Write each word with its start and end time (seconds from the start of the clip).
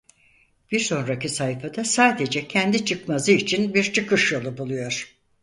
Bir 0.71 0.79
sonraki 0.79 1.29
sayfada 1.29 1.83
sadece 1.83 2.47
kendi 2.47 2.85
çıkmazı 2.85 3.31
için 3.31 3.73
bir 3.73 3.93
çıkış 3.93 4.31
yolu 4.31 4.57
buluyor. 4.57 5.15